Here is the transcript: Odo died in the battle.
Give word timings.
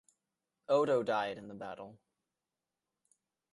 Odo 0.67 1.03
died 1.03 1.37
in 1.37 1.47
the 1.47 1.53
battle. 1.53 1.99